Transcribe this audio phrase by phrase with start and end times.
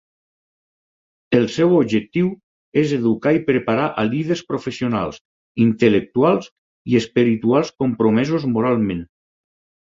[1.39, 2.31] El seu objectiu
[2.83, 5.21] és educar i preparar a líders professionals,
[5.67, 6.49] intel·lectuals
[6.95, 9.07] i espirituals compromesos moralment.